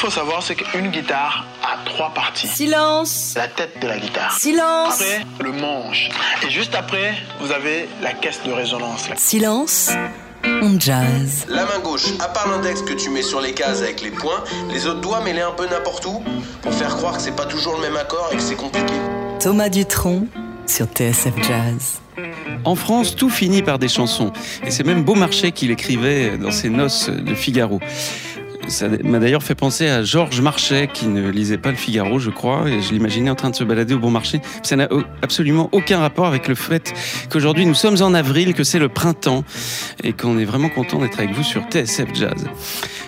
[0.00, 2.46] faut savoir, c'est qu'une guitare a trois parties.
[2.46, 3.34] Silence.
[3.36, 4.32] La tête de la guitare.
[4.32, 4.94] Silence.
[4.94, 6.08] Après, le manche.
[6.42, 9.10] Et juste après, vous avez la caisse de résonance.
[9.18, 9.90] Silence.
[10.62, 11.44] On jazz.
[11.50, 14.42] La main gauche, à part l'index que tu mets sur les cases avec les points,
[14.72, 16.22] les autres doigts mets-les un peu n'importe où
[16.62, 18.94] pour faire croire que c'est pas toujours le même accord et que c'est compliqué.
[19.38, 20.28] Thomas Dutronc
[20.66, 22.00] sur TSF Jazz.
[22.64, 24.32] En France, tout finit par des chansons.
[24.64, 27.80] Et c'est même Beaumarchais qui l'écrivait dans ses noces de Figaro.
[28.70, 32.30] Ça m'a d'ailleurs fait penser à Georges Marchais qui ne lisait pas le Figaro, je
[32.30, 34.40] crois, et je l'imaginais en train de se balader au bon marché.
[34.62, 34.88] Ça n'a
[35.22, 36.94] absolument aucun rapport avec le fait
[37.30, 39.42] qu'aujourd'hui nous sommes en avril, que c'est le printemps,
[40.04, 42.46] et qu'on est vraiment content d'être avec vous sur TSF Jazz.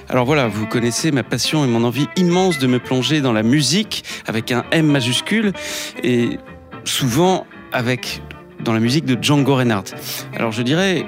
[0.09, 3.45] Alors voilà, vous connaissez ma passion et mon envie immense de me plonger dans la
[3.45, 5.53] musique avec un M majuscule,
[6.03, 6.39] et
[6.85, 8.21] souvent avec
[8.65, 9.95] dans la musique de Django Reinhardt.
[10.35, 11.07] Alors je dirais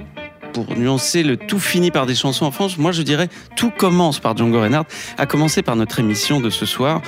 [0.55, 4.21] pour nuancer le tout fini par des chansons en France, moi je dirais tout commence
[4.21, 4.87] par Django Reinhardt,
[5.19, 7.03] à commencer par notre émission de ce soir,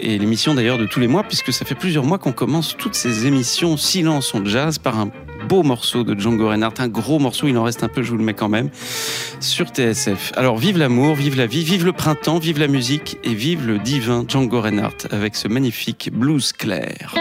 [0.00, 2.94] et l'émission d'ailleurs de tous les mois, puisque ça fait plusieurs mois qu'on commence toutes
[2.94, 5.10] ces émissions Silence en jazz par un
[5.48, 8.16] beau morceau de Django Reinhardt, un gros morceau, il en reste un peu, je vous
[8.16, 8.70] le mets quand même,
[9.40, 10.32] sur TSF.
[10.36, 13.78] Alors vive l'amour, vive la vie, vive le printemps, vive la musique, et vive le
[13.78, 17.14] divin Django Reinhardt avec ce magnifique blues clair.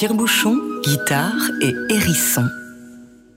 [0.00, 2.48] Tire-bouchon, guitare et hérisson.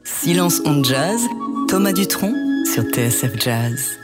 [0.06, 1.20] Silence on jazz,
[1.68, 2.34] Thomas Dutronc
[2.74, 4.03] sur TSF Jazz.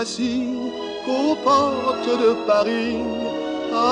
[0.00, 0.56] Voici
[1.04, 2.96] qu'aux portes de Paris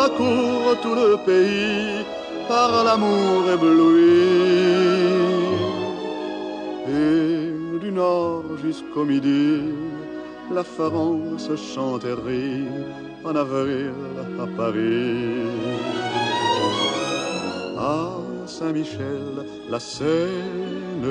[0.02, 2.02] accourt tout le pays
[2.48, 4.24] par l'amour ébloui.
[6.88, 9.64] Et du nord jusqu'au midi,
[10.50, 12.68] la France chante et rit
[13.22, 13.98] en avril
[14.44, 15.44] à Paris.
[17.76, 17.98] À
[18.46, 21.10] Saint-Michel, la Seine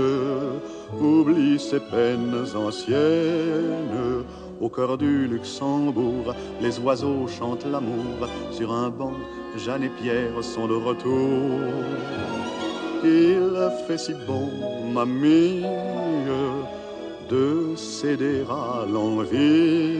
[0.99, 4.25] oublie ses peines anciennes.
[4.59, 8.27] Au cœur du Luxembourg, les oiseaux chantent l'amour.
[8.51, 9.13] Sur un banc,
[9.55, 11.59] Jeanne et Pierre sont de retour.
[13.03, 14.49] Il fait si bon,
[14.91, 15.63] mamie,
[17.29, 19.99] de céder à l'envie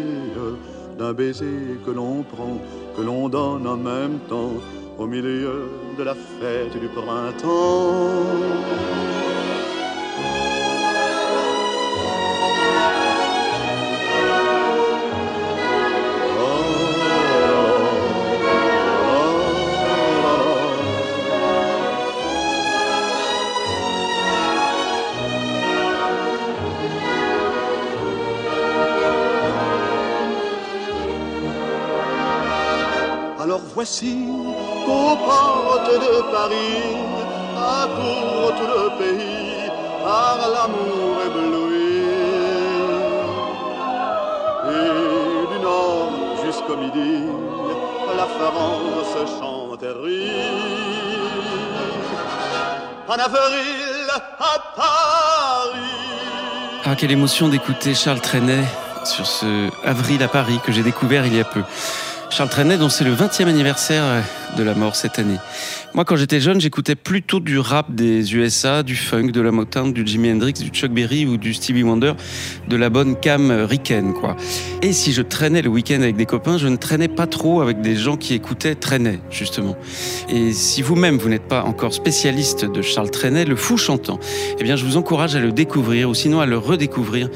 [0.97, 2.57] d'un baiser que l'on prend,
[2.95, 4.53] que l'on donne en même temps
[4.97, 8.25] au milieu de la fête du printemps.
[33.89, 36.97] Qu'aux portes de Paris
[37.55, 39.71] accourt tout le pays
[40.03, 42.03] par l'amour ébloui.
[44.67, 46.11] Et du nord
[46.45, 47.27] jusqu'au midi,
[48.17, 50.31] la France chante et rit.
[53.07, 54.07] En avril
[54.37, 55.79] à Paris.
[56.83, 58.65] Ah, quelle émotion d'écouter Charles Trenet
[59.05, 61.63] sur ce Avril à Paris que j'ai découvert il y a peu.
[62.37, 64.21] Charles Trenet, dont c'est le 20e anniversaire
[64.55, 65.39] de la mort cette année.
[65.93, 69.93] Moi, quand j'étais jeune, j'écoutais plutôt du rap des USA, du funk, de la Motown,
[69.93, 72.13] du Jimi Hendrix, du Chuck Berry ou du Stevie Wonder,
[72.67, 74.35] de la bonne cam ricaine, quoi.
[74.83, 77.81] Et si je traînais le week-end avec des copains, je ne traînais pas trop avec
[77.81, 79.75] des gens qui écoutaient Trenet, justement.
[80.29, 84.19] Et si vous-même, vous n'êtes pas encore spécialiste de Charles Trenet, le fou chantant,
[84.59, 87.29] eh bien, je vous encourage à le découvrir ou sinon à le redécouvrir.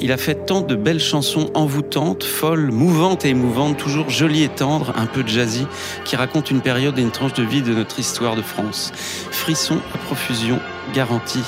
[0.00, 4.48] Il a fait tant de belles chansons envoûtantes, folles, mouvantes et émouvantes, toujours jolies et
[4.48, 5.66] tendres, un peu jazzy,
[6.04, 8.92] qui racontent une période et une tranche de vie de notre histoire de France.
[9.30, 10.60] Frisson à profusion
[10.94, 11.44] garantie.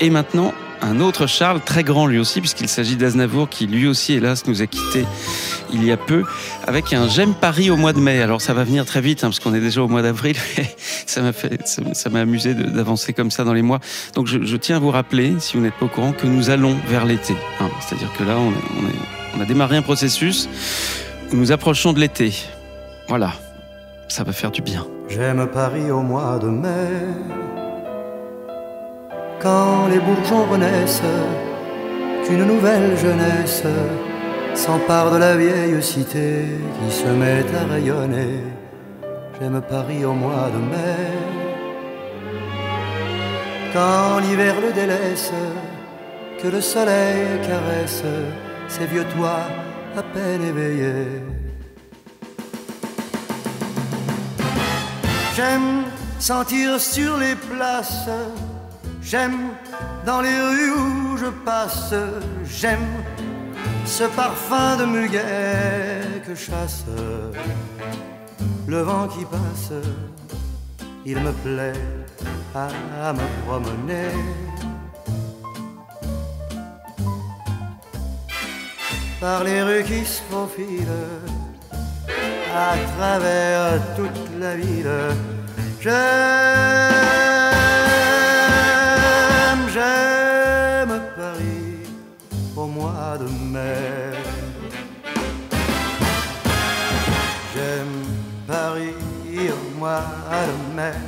[0.00, 0.52] Et maintenant,
[0.82, 4.62] un autre Charles, très grand lui aussi, puisqu'il s'agit d'Aznavour, qui lui aussi, hélas, nous
[4.62, 5.06] a quittés
[5.72, 6.24] il y a peu,
[6.66, 8.20] avec un J'aime Paris au mois de mai.
[8.20, 10.36] Alors ça va venir très vite, hein, parce qu'on est déjà au mois d'avril,
[11.06, 13.80] ça m'a fait, ça m'a amusé d'avancer comme ça dans les mois.
[14.14, 16.76] Donc je, tiens à vous rappeler, si vous n'êtes pas au courant, que nous allons
[16.88, 17.34] vers l'été.
[17.60, 17.70] Hein.
[17.80, 20.48] C'est-à-dire que là, on, a démarré un processus
[21.32, 22.34] nous approchons de l'été.
[23.08, 23.32] Voilà,
[24.08, 24.86] ça va faire du bien.
[25.08, 26.92] J'aime Paris au mois de mai,
[29.40, 31.02] quand les bourgeons renaissent,
[32.24, 33.64] qu'une nouvelle jeunesse
[34.54, 36.44] s'empare de la vieille cité
[36.78, 38.40] qui se met à rayonner.
[39.38, 41.02] J'aime Paris au mois de mai,
[43.72, 45.32] quand l'hiver le délaisse,
[46.42, 48.04] que le soleil caresse
[48.68, 49.46] ses vieux toits
[49.96, 51.31] à peine éveillés.
[55.34, 55.84] J'aime
[56.18, 58.08] sentir sur les places,
[59.00, 59.48] j'aime
[60.04, 61.94] dans les rues où je passe,
[62.44, 62.86] j'aime
[63.86, 66.84] ce parfum de muguet que chasse
[68.66, 69.72] le vent qui passe.
[71.06, 71.72] Il me plaît
[72.54, 74.10] à me promener.
[79.18, 81.41] Par les rues qui se profilent
[82.54, 84.90] à travers toute la ville.
[85.80, 85.98] J'aime,
[89.72, 91.88] j'aime Paris
[92.56, 94.12] au mois de mai.
[97.54, 98.04] J'aime
[98.46, 98.94] Paris
[99.50, 100.04] au mois
[100.48, 100.98] de mai.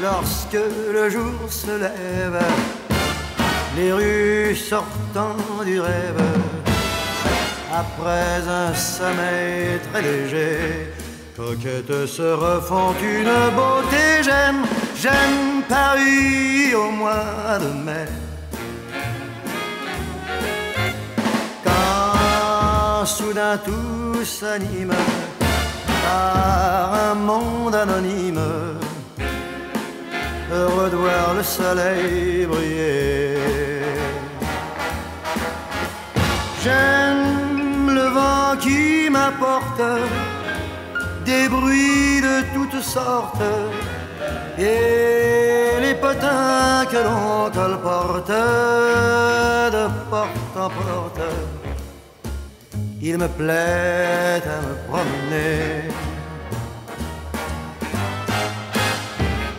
[0.00, 2.42] Lorsque le jour se lève,
[3.76, 6.22] les rues sortant du rêve,
[7.72, 10.92] après un sommeil très léger,
[11.36, 14.22] coquettes se refont une beauté.
[14.22, 14.64] J'aime,
[14.96, 18.06] j'aime Paris au mois de mai.
[21.64, 24.94] Quand soudain tout s'anime
[26.02, 28.40] par un monde anonyme,
[30.52, 33.38] heureux de voir le soleil briller.
[36.62, 37.39] J'aime
[38.10, 39.82] vent qui m'apporte
[41.24, 43.42] des bruits de toutes sortes
[44.58, 48.28] et les potins que l'on colporte
[49.76, 51.20] de porte en porte.
[53.02, 55.88] Il me plaît à me promener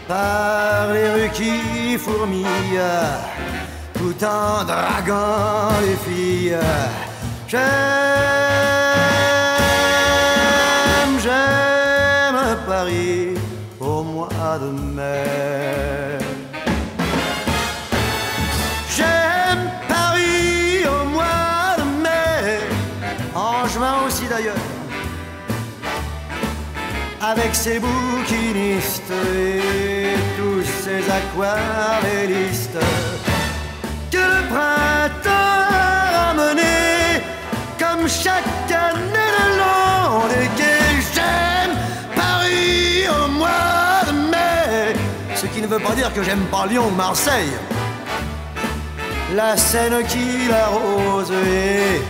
[0.07, 2.45] par les rues qui fourmillent,
[3.95, 6.57] tout en draguant les filles.
[7.51, 7.59] J'aime,
[11.21, 13.35] j'aime Paris
[13.77, 16.17] au mois de mai.
[18.95, 22.61] J'aime Paris au mois de mai,
[23.35, 24.55] en juin aussi d'ailleurs
[27.19, 32.79] avec ses bouquinistes et tous ses aquarellistes
[34.09, 35.20] que le printemps
[38.11, 40.27] chaque année le long
[40.57, 40.81] des.
[41.13, 41.75] J'aime
[42.15, 44.95] Paris au mois de mai,
[45.35, 47.53] ce qui ne veut pas dire que j'aime pas Lyon ou Marseille.
[49.35, 52.01] La Seine qui l'arrose et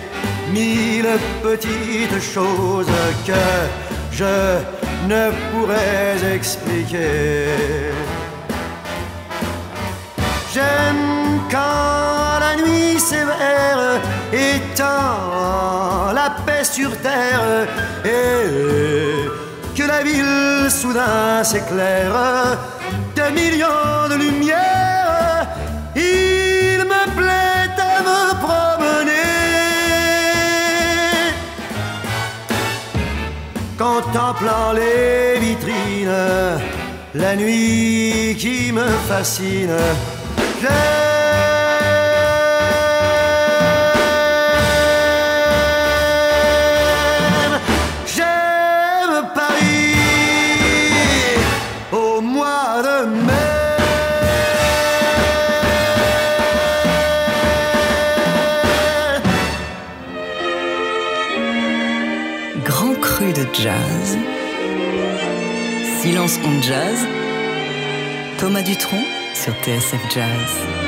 [0.51, 1.07] mille
[1.43, 2.87] petites choses
[3.25, 3.43] que
[4.11, 4.57] je
[5.07, 7.45] ne pourrais expliquer.
[10.53, 14.01] J'aime quand la nuit sévère
[16.23, 17.67] la paix sur terre
[18.05, 19.25] et
[19.77, 22.17] que la ville soudain s'éclaire
[23.17, 25.47] de millions de lumières.
[25.95, 29.31] Il me plaît à me promener.
[33.85, 36.25] contemplant les vitrines,
[37.15, 39.79] la nuit qui me fascine.
[66.21, 67.07] Silence on jazz.
[68.37, 70.80] Thomas Dutronc sur TSF Jazz.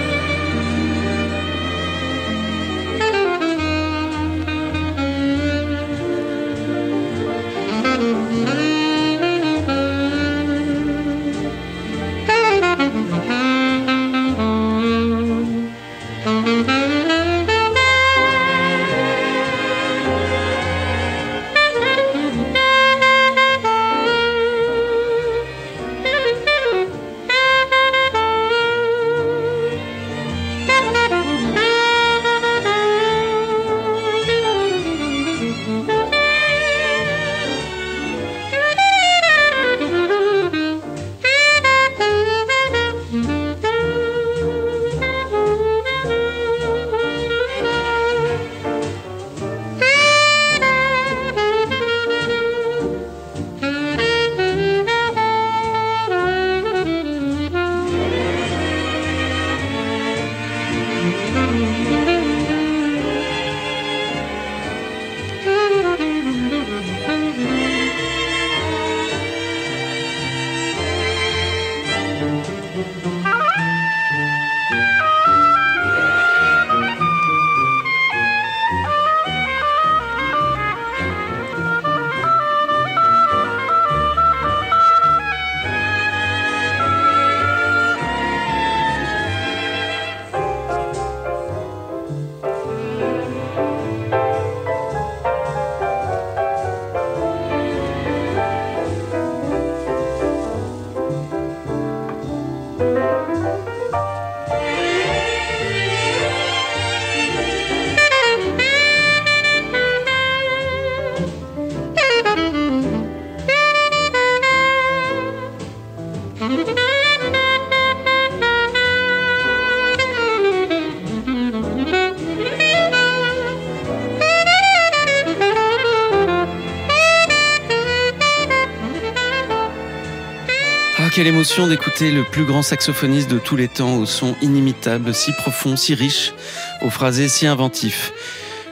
[131.24, 135.32] Quelle émotion d'écouter le plus grand saxophoniste de tous les temps au son inimitable, si
[135.32, 136.34] profond, si riche,
[136.82, 138.12] au phrasé si inventif.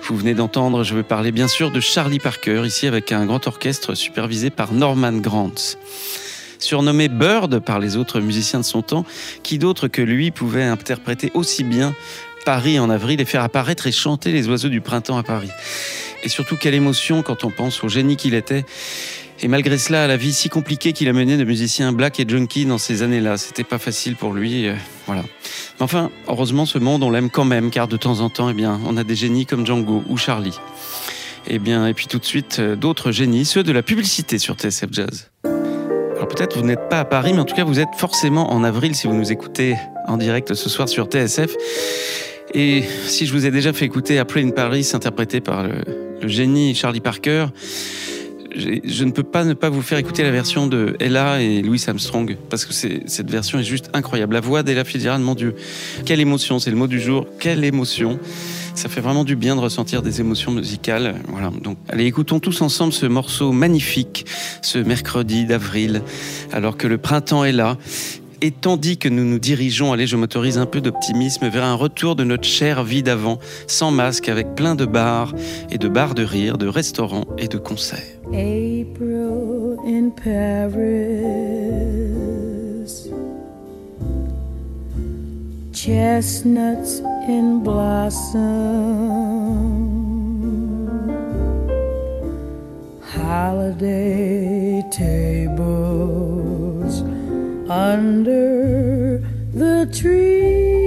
[0.03, 3.47] Vous venez d'entendre, je veux parler bien sûr de Charlie Parker, ici avec un grand
[3.47, 5.77] orchestre supervisé par Norman Grant.
[6.59, 9.05] Surnommé Bird par les autres musiciens de son temps,
[9.43, 11.95] qui d'autre que lui pouvait interpréter aussi bien
[12.43, 15.51] Paris en avril et faire apparaître et chanter les oiseaux du printemps à Paris?
[16.23, 18.65] Et surtout, quelle émotion quand on pense au génie qu'il était.
[19.43, 22.65] Et malgré cela, la vie si compliquée qu'il a menée de musicien black et junkie
[22.65, 24.67] dans ces années-là, c'était pas facile pour lui.
[24.67, 24.75] euh,
[25.07, 25.23] voilà.
[25.23, 28.53] Mais enfin, heureusement, ce monde, on l'aime quand même, car de temps en temps, eh
[28.53, 30.57] bien, on a des génies comme Django ou Charlie.
[31.47, 34.55] Et bien, et puis tout de suite, euh, d'autres génies, ceux de la publicité sur
[34.55, 35.31] TSF Jazz.
[36.15, 38.63] Alors peut-être vous n'êtes pas à Paris, mais en tout cas, vous êtes forcément en
[38.63, 39.75] avril si vous nous écoutez
[40.07, 41.55] en direct ce soir sur TSF.
[42.53, 45.81] Et si je vous ai déjà fait écouter April in Paris, interprété par le,
[46.27, 47.47] génie Charlie Parker,
[48.55, 51.83] je ne peux pas ne pas vous faire écouter la version de Ella et Louis
[51.87, 54.33] Armstrong, parce que cette version est juste incroyable.
[54.33, 55.55] La voix d'Ella Fitzgerald, mon Dieu,
[56.05, 58.19] quelle émotion, c'est le mot du jour, quelle émotion.
[58.73, 61.15] Ça fait vraiment du bien de ressentir des émotions musicales.
[61.27, 61.51] Voilà.
[61.61, 64.25] Donc, allez, écoutons tous ensemble ce morceau magnifique,
[64.61, 66.01] ce mercredi d'avril,
[66.53, 67.77] alors que le printemps est là.
[68.43, 72.15] Et tandis que nous nous dirigeons, allez, je m'autorise un peu d'optimisme vers un retour
[72.15, 75.35] de notre chère vie d'avant, sans masque, avec plein de bars
[75.69, 77.99] et de bars de rire, de restaurants et de concerts.
[78.29, 81.21] April in Paris.
[85.71, 88.41] Chestnuts in blossom.
[93.13, 96.40] Holiday tables
[97.71, 99.19] under
[99.53, 100.81] the trees.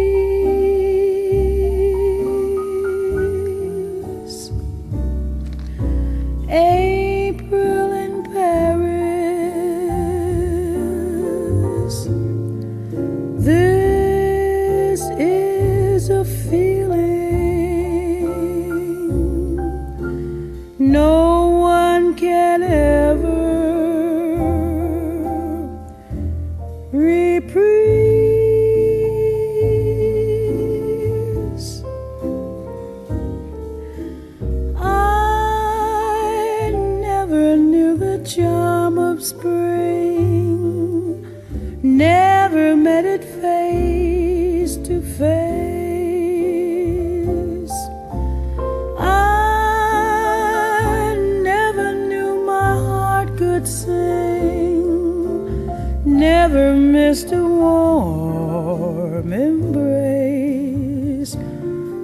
[56.54, 61.32] Never missed a warm embrace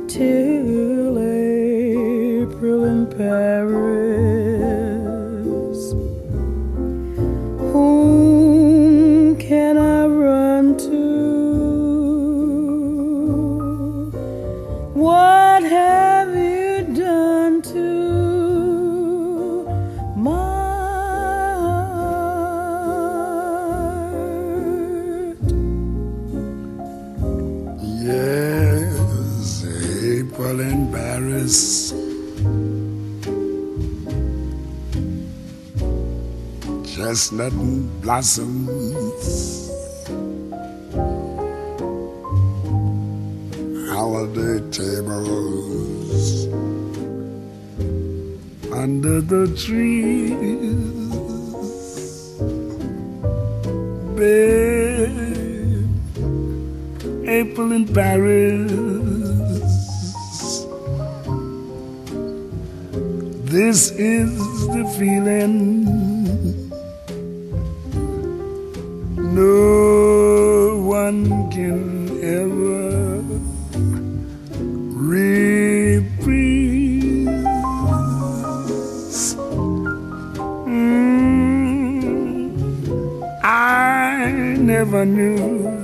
[0.08, 3.99] till April in Paris.
[37.10, 37.52] Chestnut
[38.02, 38.70] blossoms.
[43.90, 46.46] Holiday tables
[48.70, 50.38] under the trees.
[54.14, 55.90] Babe,
[57.28, 58.70] April in Paris.
[63.50, 65.79] This is the feeling
[84.70, 85.36] never knew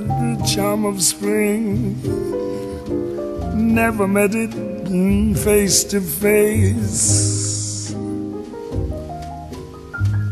[0.07, 2.01] the charm of spring,
[3.75, 4.53] never met it
[5.35, 7.93] face to face.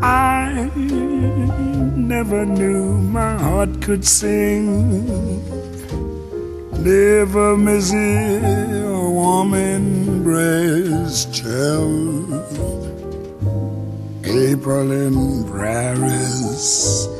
[0.00, 0.70] I
[2.14, 4.66] never knew my heart could sing,
[6.92, 7.98] never miss a
[9.18, 11.92] warm embrace till
[14.24, 17.13] April in Paris.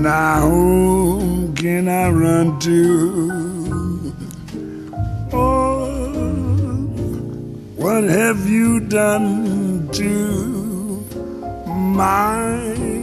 [0.00, 4.14] Now whom can I run to?
[5.32, 5.88] Oh,
[7.74, 11.04] what have you done to
[11.66, 12.97] my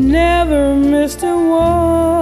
[0.00, 2.19] never missed a one.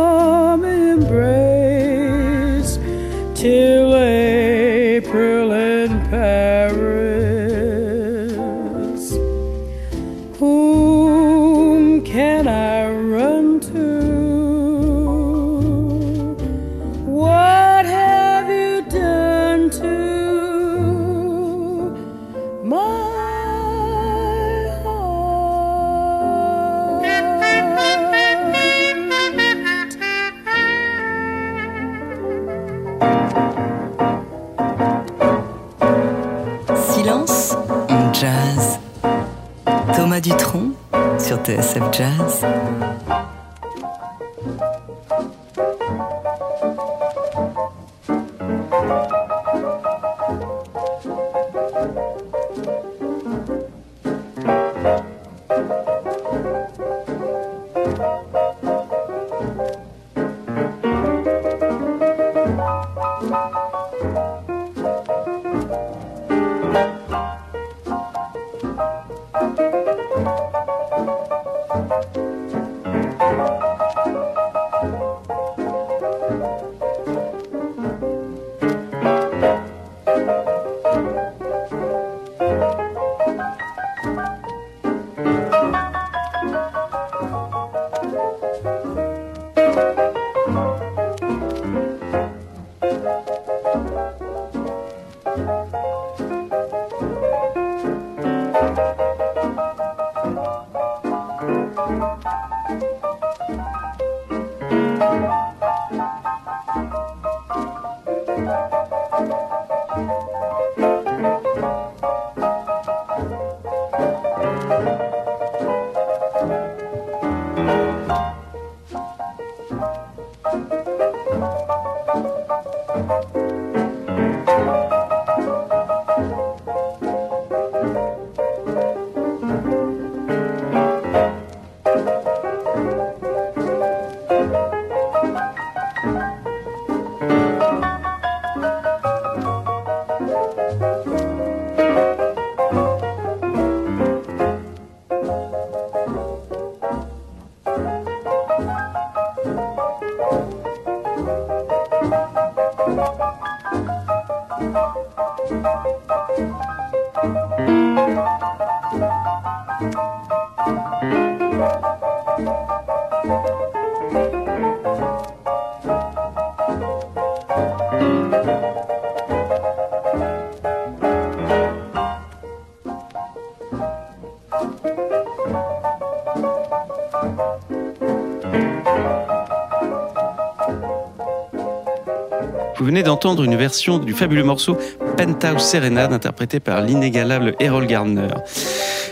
[182.88, 184.79] Venez d'entendre une version du fabuleux morceau
[185.18, 188.29] Penthouse Serenade interprété par l'inégalable Errol Gardner.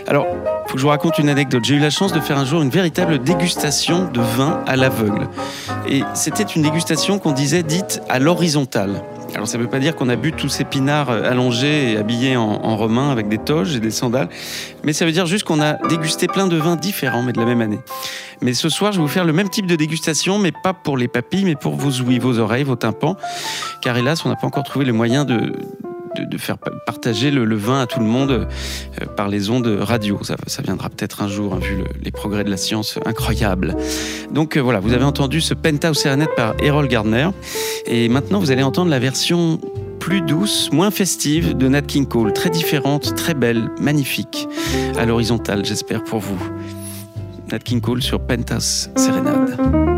[0.06, 0.26] Alors,
[0.66, 1.62] faut que je vous raconte une anecdote.
[1.62, 5.28] J'ai eu la chance de faire un jour une véritable dégustation de vin à l'aveugle.
[5.86, 9.02] Et c'était une dégustation qu'on disait dite à l'horizontale.
[9.34, 11.96] Alors ça ne veut pas dire qu'on a bu tous ces pinards euh, allongés et
[11.98, 14.28] habillés en, en romain avec des toges et des sandales,
[14.82, 17.44] mais ça veut dire juste qu'on a dégusté plein de vins différents, mais de la
[17.44, 17.80] même année.
[18.40, 20.96] Mais ce soir, je vais vous faire le même type de dégustation, mais pas pour
[20.96, 23.16] les papilles, mais pour vos ouïes, vos oreilles, vos tympans,
[23.80, 25.52] car hélas, on n'a pas encore trouvé le moyen de,
[26.18, 30.18] de, faire pa- partager le, vin à tout le monde euh, par les ondes radio.
[30.22, 33.76] Ça, viendra peut-être un jour, hein, vu le- les progrès de la science incroyables.
[34.32, 37.28] Donc euh, voilà, vous avez entendu ce Penthouse Serenade par Errol Gardner.
[37.86, 39.60] Et maintenant, vous allez entendre la version
[40.00, 42.32] plus douce, moins festive de Nat King Cole.
[42.32, 44.46] Très différente, très belle, magnifique.
[44.98, 46.38] À l'horizontale, j'espère pour vous.
[47.50, 49.95] Nat King Cole sur Penthouse Serenade.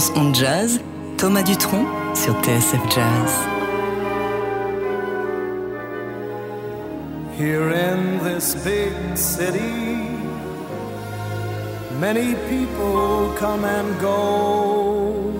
[0.00, 0.80] On jazz,
[1.18, 1.84] Thomas Dutronc
[2.14, 3.32] sur TSF Jazz.
[7.36, 10.16] Here in this big city,
[12.00, 15.34] many people come and go.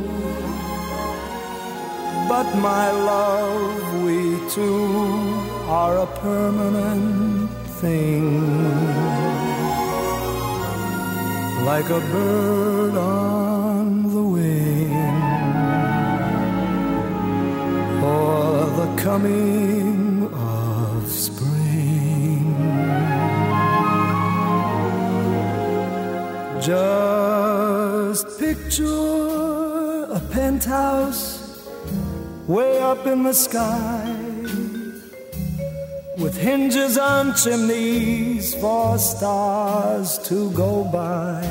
[2.28, 7.48] But my love, we two are a permanent
[7.80, 8.44] thing.
[11.64, 13.39] Like a bird on
[19.10, 22.46] coming of spring.
[26.62, 31.24] Just picture a penthouse
[32.46, 34.14] way up in the sky
[36.22, 41.42] with hinges on chimneys for stars to go by.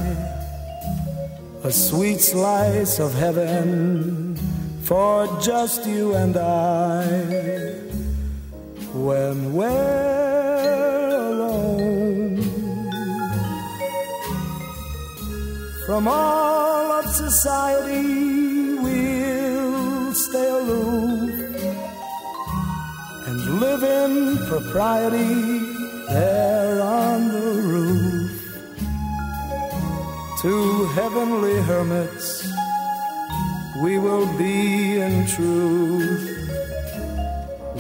[1.66, 4.29] A sweet slice of heaven
[4.90, 7.06] for just you and I.
[8.92, 12.42] When we're alone
[15.86, 21.30] from all of society, we'll stay aloof
[23.28, 25.36] and live in propriety
[26.08, 28.32] there on the roof.
[30.42, 32.49] Two heavenly hermits,
[33.82, 36.26] we will be in truth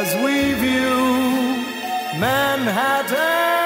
[0.00, 0.94] as we view
[2.20, 3.63] Manhattan,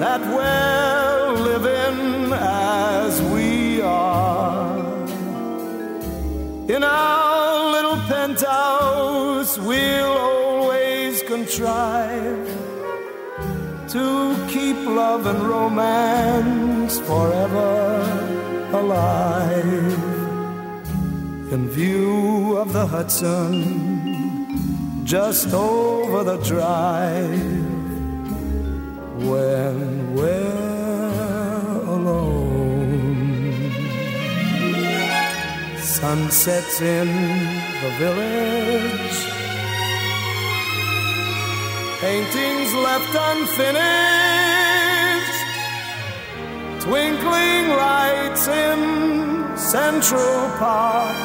[0.00, 4.78] that we're living as we are.
[6.74, 12.46] In our little penthouse, we'll always contrive
[13.88, 17.68] to keep love and romance forever
[18.72, 19.98] alive.
[21.52, 23.44] In view of the Hudson,
[25.04, 27.59] just over the drive,
[29.30, 30.90] when we're
[31.96, 32.50] alone.
[35.78, 37.08] Sunsets in
[37.82, 39.18] the village
[42.00, 43.80] paintings left unfinished,
[46.86, 48.78] twinkling lights in
[49.56, 51.16] Central Park.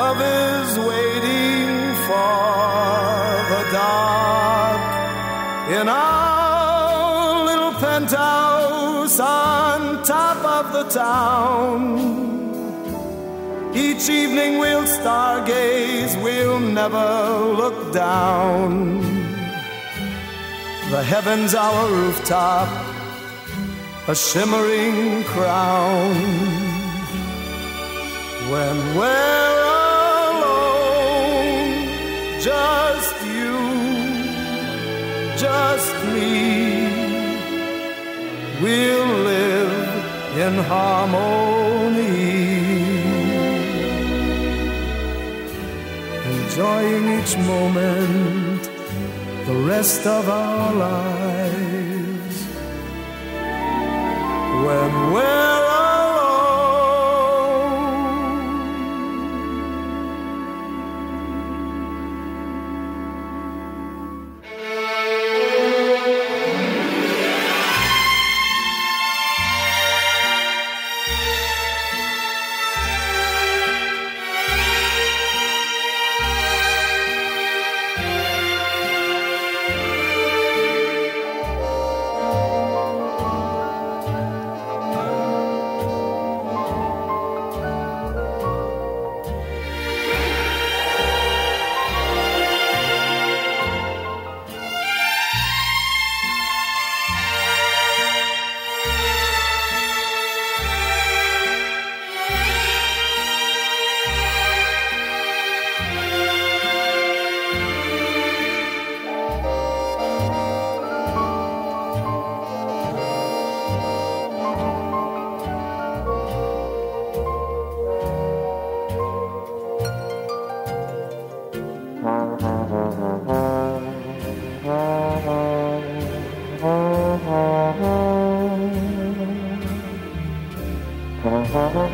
[0.00, 1.68] Love is waiting
[2.06, 2.32] for
[3.52, 4.77] the dark
[5.68, 12.18] in our little penthouse on top of the town.
[13.74, 19.02] Each evening we'll stargaze, we'll never look down.
[20.90, 22.68] The heavens our rooftop,
[24.08, 26.14] a shimmering crown.
[28.50, 29.64] When we're
[30.40, 31.20] alone,
[32.40, 32.77] just
[38.60, 42.28] we'll live in harmony.
[46.58, 48.62] enjoying each moment
[49.46, 52.36] the rest of our lives.
[54.66, 55.67] When we're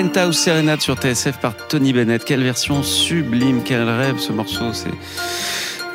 [0.00, 2.24] Penthouse Serenade sur TSF par Tony Bennett.
[2.24, 4.72] Quelle version sublime, quel rêve ce morceau.
[4.72, 4.92] C'est,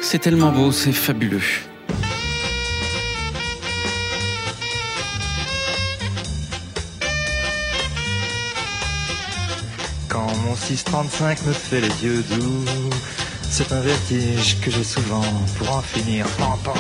[0.01, 1.39] c'est tellement beau, c'est fabuleux.
[10.09, 12.65] Quand mon 635 me fait les yeux doux,
[13.49, 15.23] c'est un vertige que j'ai souvent
[15.57, 16.25] pour en finir.
[16.37, 16.73] Pan, pan.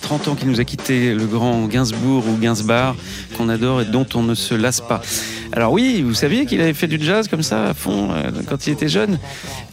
[0.00, 2.96] 30 ans qu'il nous a quitté, le grand Gainsbourg ou Gainsbar,
[3.36, 5.02] qu'on adore et dont on ne se lasse pas.
[5.56, 8.66] Alors oui, vous saviez qu'il avait fait du jazz comme ça à fond euh, quand
[8.66, 9.18] il était jeune.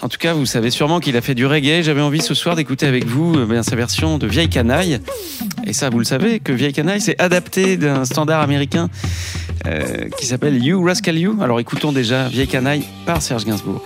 [0.01, 1.83] En tout cas, vous savez sûrement qu'il a fait du reggae.
[1.83, 5.01] J'avais envie ce soir d'écouter avec vous euh, ben, sa version de Vieille Canaille.
[5.67, 8.89] Et ça, vous le savez, que Vieille Canaille, c'est adapté d'un standard américain
[9.67, 11.37] euh, qui s'appelle You Rascal You.
[11.41, 13.83] Alors écoutons déjà Vieille Canaille par Serge Gainsbourg.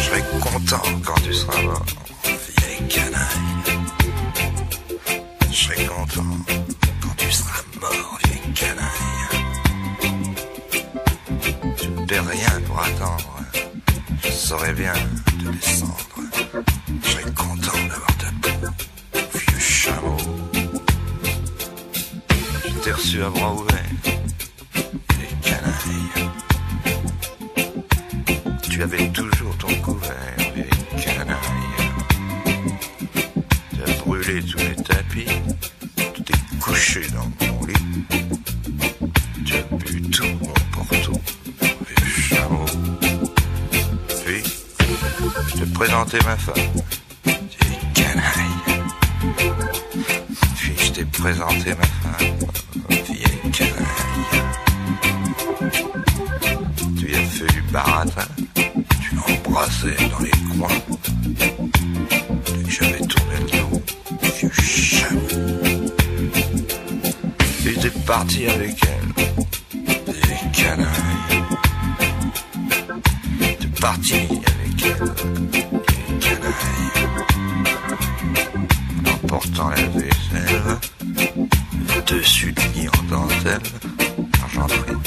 [0.00, 1.84] Je content quand tu seras mort,
[5.50, 6.22] Je serai content
[7.00, 9.28] quand tu seras mort, vieille canaille.
[11.76, 13.40] Tu ne perds rien pour attendre.
[14.22, 14.92] Je saurais bien
[15.26, 15.96] te descendre.
[17.02, 18.50] Je serai content d'avoir ta peau,
[19.34, 20.16] vieux chameau.
[22.64, 23.83] Je t'ai reçu à bras ouverts,
[46.14, 46.73] te présentais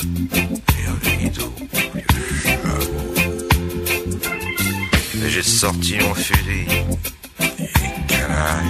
[0.04, 1.54] et.
[5.26, 6.66] Et j'ai sorti mon fusil,
[7.40, 8.66] vieille canaille.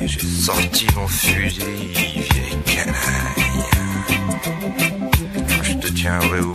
[0.00, 3.64] Et j'ai sorti mon fusil, vieille canaille.
[5.48, 6.52] Quand je te tiendrai au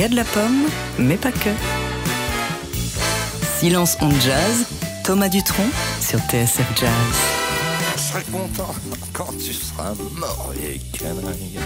[0.00, 0.66] y a de la pomme,
[0.98, 1.50] mais pas que.
[3.58, 4.64] Silence on jazz,
[5.04, 5.68] Thomas Dutronc
[6.00, 6.90] sur TSF Jazz.
[7.96, 8.74] Je serai content
[9.12, 11.58] quand tu seras mort, vieille canaille.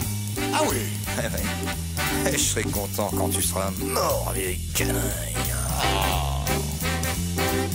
[0.53, 0.78] Ah oui
[1.18, 2.32] Eh oui.
[2.32, 5.37] Et je serai content quand tu seras mort, vieille canaille.
[5.53, 6.45] Ah.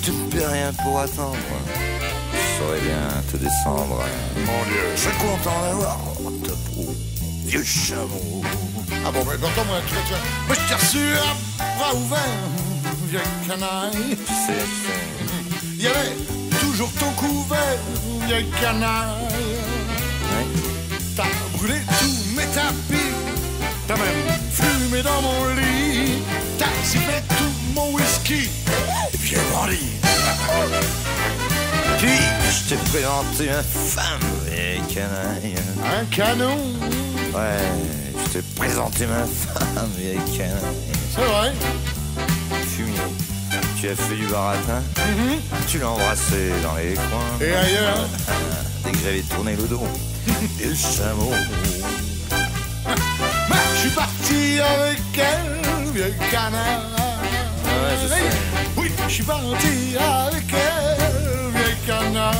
[0.03, 1.37] Tu ne peux rien pour attendre.
[2.33, 4.03] Je saurais bien te descendre.
[4.35, 4.83] Mon Dieu.
[4.93, 5.97] Je serai content d'avoir
[6.43, 6.93] ta peau,
[7.45, 8.43] vieux chameau.
[9.05, 10.19] Ah bon, mais attends, moi, tu vois, tu vois.
[10.47, 12.19] Moi, je t'ai reçu à bras ouverts,
[13.07, 14.17] vieille canaille.
[15.77, 16.15] Il y avait
[16.59, 17.77] toujours ton couvert,
[18.27, 19.27] vieille canaille.
[21.15, 21.23] T'as
[21.57, 23.11] brûlé tous mes tapis,
[23.87, 26.21] t'as même fumé dans mon lit,
[26.57, 28.49] t'as sifflé tout mon whisky,
[29.13, 29.97] et puis bandit.
[31.97, 32.07] Puis,
[32.49, 33.47] je t'ai présenté?
[33.47, 35.55] Ma femme, vieille canaille.
[35.83, 36.57] Un canon,
[37.33, 40.59] Ouais, je t'ai présenté ma femme, vieille canaille.
[41.15, 41.53] C'est vrai.
[42.67, 42.99] Fumier,
[43.79, 44.81] tu as fait du baratin
[45.67, 47.39] Tu l'as embrassé dans les coins.
[47.41, 48.07] Et ailleurs
[48.83, 49.81] Dès que j'avais tourné le dos.
[50.61, 51.31] Et le chameau.
[53.49, 56.77] Mais je suis parti avec elle, vieille canaille.
[57.63, 58.37] Ouais, je sais.
[58.77, 62.35] Oui, je suis parti avec elle, vieille canaille.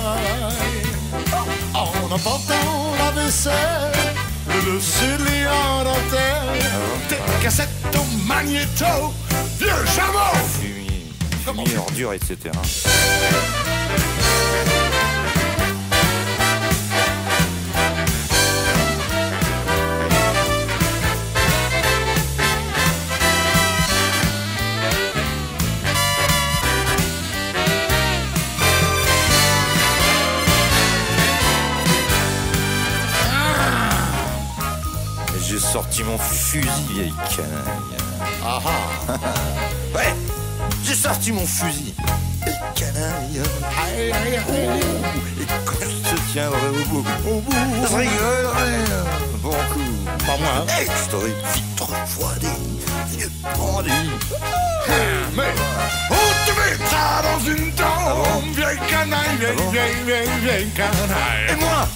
[1.74, 4.09] En emportant la vaisselle,
[4.66, 6.64] le lit en dentelle,
[7.08, 9.14] tes cassettes au magnéto,
[9.60, 10.36] vieux chameau.
[10.60, 11.06] Fumier,
[11.46, 12.52] fumier, ordure, etc.
[35.72, 38.00] sorti mon fusil, vieille canaille.
[38.44, 39.14] Ah ah.
[39.96, 40.14] Ouais,
[40.84, 41.94] j'ai sorti mon fusil.
[42.44, 43.42] Vieille canaille.
[43.78, 44.80] Aïe, aïe, aïe.
[45.42, 48.84] Et quand je te tiendrai au bout, au bout, je rigolerai
[49.42, 50.26] bon coup.
[50.26, 50.50] Pas moi.
[50.60, 50.66] hein.
[50.82, 52.48] Et je t'aurais vite refroidi,
[53.10, 54.10] vieux bandit.
[55.36, 55.54] Mais
[56.10, 61.60] on te mettra dans une tombe, vieille canaille, vieille, Ah vieille, vieille, vieille Et canaille.
[61.60, 61.88] moi,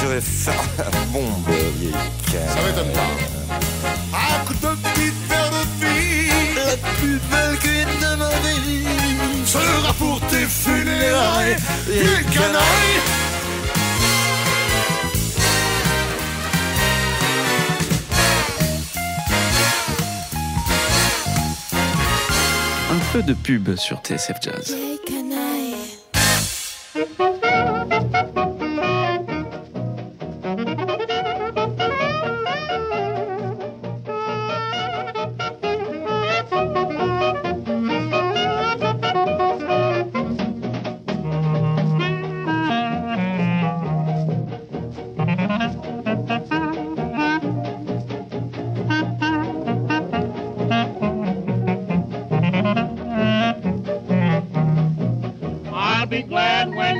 [0.00, 1.48] je vais faire la bombe,
[1.78, 1.92] vieille.
[2.32, 4.16] Ça m'étonne pas.
[4.16, 10.20] À coup de petite de vie, La plus belle cuite de ma vie sera pour
[10.28, 11.56] tes funérailles,
[11.88, 13.00] vieille canaille.
[22.90, 24.76] Un peu de pub sur TSF Jazz.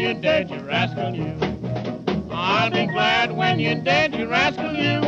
[0.00, 1.36] You're dead, you rascal you.
[2.30, 5.00] I'll be glad when you're dead, you rascal you.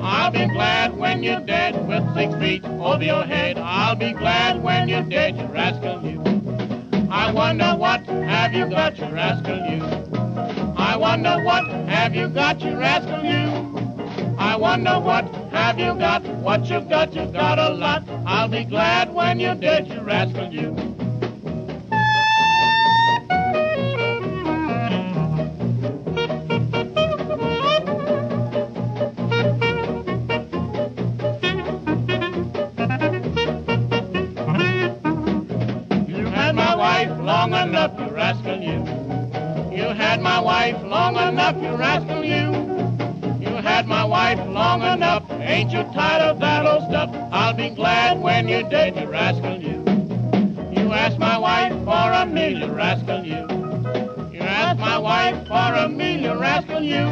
[0.00, 3.58] I'll be glad when you're dead with six feet over your head.
[3.58, 6.22] I'll be glad when you're dead, you rascal you.
[7.10, 9.84] I wonder what have you got, you rascal you.
[10.78, 14.36] I wonder what have you got, you rascal you.
[14.38, 18.08] I wonder what have you got, what you've got, you've got a lot.
[18.24, 20.50] I'll be glad when you're dead, you rascal.
[20.50, 20.89] You
[41.50, 42.52] enough, you rascal you.
[43.40, 45.28] You had my wife long enough.
[45.30, 47.10] Ain't you tired of that old stuff?
[47.32, 49.82] I'll be glad when you're dead, you rascal you.
[50.72, 53.46] You asked my wife for a meal, you rascal you.
[54.32, 57.06] You asked my wife for a meal, you rascal you.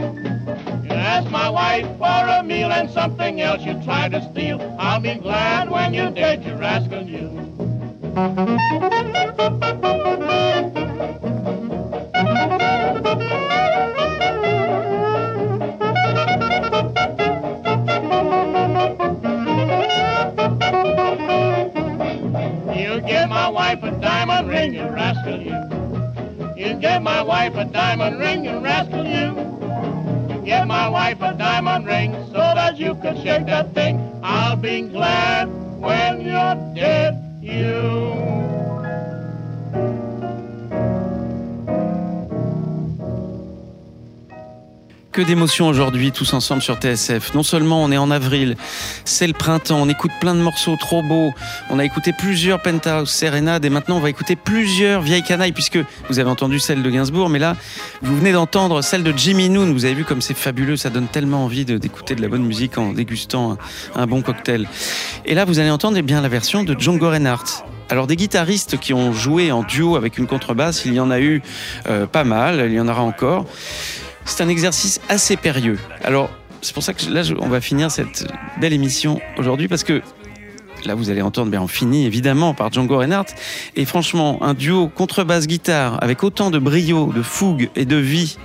[0.84, 4.60] You asked my wife for a meal and something else you tried to steal.
[4.78, 7.02] I'll be glad when you're dead, you rascal.
[7.02, 7.28] You
[23.68, 25.52] wife a diamond ring, you rascal you.
[26.56, 30.34] You give my wife a diamond ring, you rascal you.
[30.34, 34.00] You give my wife a diamond ring so that you can shake that thing.
[34.22, 35.48] I'll be glad
[35.82, 36.77] when you're dead,
[45.18, 47.34] Que d'émotions aujourd'hui, tous ensemble sur TSF.
[47.34, 48.56] Non seulement on est en avril,
[49.04, 51.34] c'est le printemps, on écoute plein de morceaux trop beaux.
[51.70, 55.80] On a écouté plusieurs Penthouse, Serenade, et maintenant on va écouter plusieurs vieilles canailles, puisque
[56.08, 57.56] vous avez entendu celle de Gainsbourg, mais là,
[58.00, 59.72] vous venez d'entendre celle de Jimmy Noon.
[59.72, 62.78] Vous avez vu comme c'est fabuleux, ça donne tellement envie d'écouter de, la bonne musique
[62.78, 63.58] en dégustant
[63.96, 64.68] un, un bon cocktail.
[65.24, 67.64] Et là, vous allez entendre eh bien la version de Django Reinhardt.
[67.90, 71.18] Alors des guitaristes qui ont joué en duo avec une contrebasse, il y en a
[71.18, 71.42] eu
[71.88, 73.46] euh, pas mal, il y en aura encore.
[74.28, 75.78] C'est un exercice assez périlleux.
[76.04, 80.00] Alors, c'est pour ça que là, on va finir cette belle émission aujourd'hui parce que
[80.84, 83.34] là, vous allez entendre, bien, on finit évidemment par Django Reinhardt.
[83.74, 88.36] Et franchement, un duo contrebasse-guitare avec autant de brio, de fougue et de vie.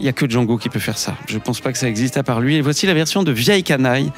[0.00, 1.14] Il n'y a que Django qui peut faire ça.
[1.28, 2.56] Je ne pense pas que ça existe à part lui.
[2.56, 4.10] Et voici la version de Vieille Canaille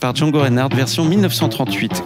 [0.00, 2.02] par Django Reinhardt, version 1938.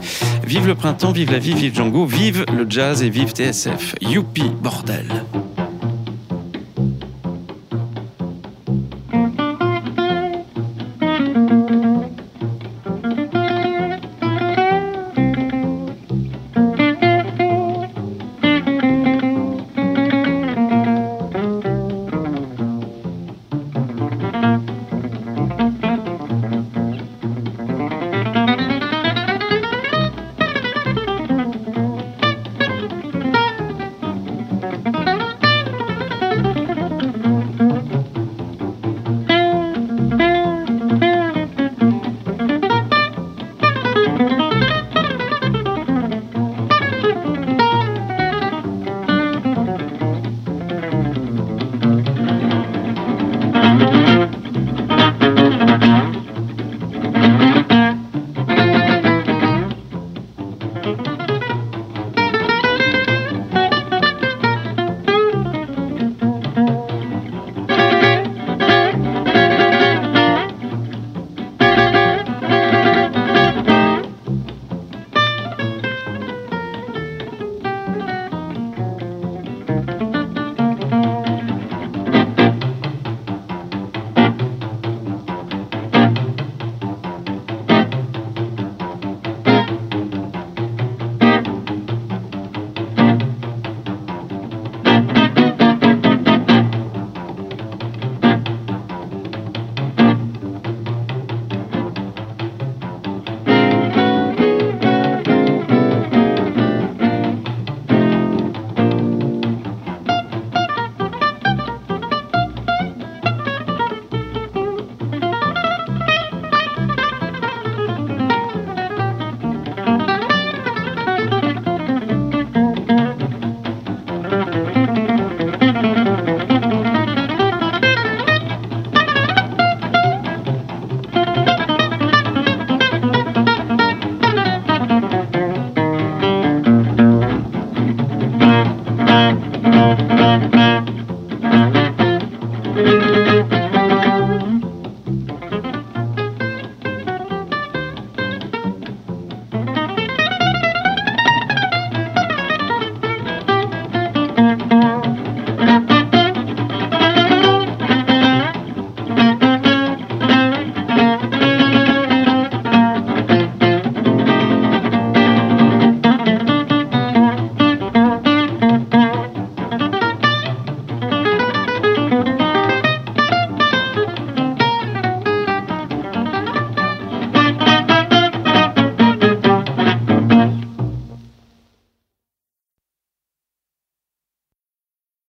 [0.47, 3.97] Vive le printemps, vive la vie, vive Django, vive le jazz et vive TSF.
[4.03, 5.25] Youpi, bordel.